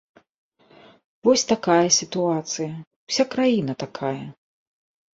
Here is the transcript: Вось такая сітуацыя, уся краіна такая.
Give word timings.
Вось 1.29 1.43
такая 1.53 1.87
сітуацыя, 1.99 2.71
уся 3.07 3.23
краіна 3.37 3.73
такая. 3.89 4.21